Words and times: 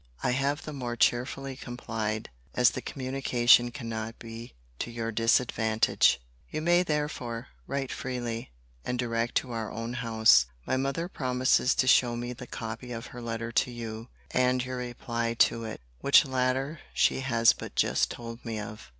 I 0.23 0.31
have 0.31 0.63
the 0.63 0.73
more 0.73 0.95
cheerfully 0.95 1.55
complied, 1.55 2.31
as 2.55 2.71
the 2.71 2.81
communication 2.81 3.69
cannot 3.69 4.17
be 4.17 4.55
to 4.79 4.89
your 4.89 5.11
disadvantage. 5.11 6.19
You 6.49 6.59
may 6.63 6.81
therefore 6.81 7.49
write 7.67 7.91
freely, 7.91 8.49
and 8.83 8.97
direct 8.97 9.35
to 9.35 9.51
our 9.51 9.71
own 9.71 9.93
house. 9.93 10.47
My 10.65 10.75
mother 10.75 11.07
promises 11.07 11.75
to 11.75 11.85
show 11.85 12.15
me 12.15 12.33
the 12.33 12.47
copy 12.47 12.91
of 12.91 13.05
her 13.13 13.21
letter 13.21 13.51
to 13.51 13.69
you, 13.69 14.07
and 14.31 14.65
your 14.65 14.77
reply 14.77 15.35
to 15.35 15.65
it; 15.65 15.81
which 15.99 16.25
latter 16.25 16.79
she 16.95 17.19
has 17.19 17.53
but 17.53 17.75
just 17.75 18.09
told 18.09 18.43
me 18.43 18.59
of. 18.59 18.89